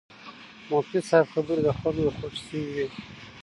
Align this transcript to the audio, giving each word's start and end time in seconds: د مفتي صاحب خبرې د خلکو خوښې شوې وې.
د 0.65 0.67
مفتي 0.69 0.99
صاحب 1.09 1.27
خبرې 1.33 1.61
د 1.65 1.69
خلکو 1.79 2.15
خوښې 2.17 2.39
شوې 2.47 2.63
وې. 2.75 2.85